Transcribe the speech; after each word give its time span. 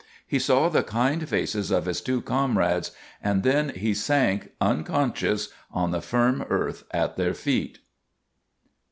He 0.25 0.39
saw 0.39 0.67
the 0.67 0.81
kind 0.81 1.29
faces 1.29 1.69
of 1.69 1.85
his 1.85 2.01
two 2.01 2.23
comrades, 2.23 2.89
and 3.21 3.43
then 3.43 3.69
he 3.69 3.93
sank 3.93 4.49
unconscious 4.59 5.49
on 5.69 5.91
the 5.91 6.01
firm 6.01 6.43
earth 6.49 6.85
at 6.89 7.17
their 7.17 7.35
feet. 7.35 7.77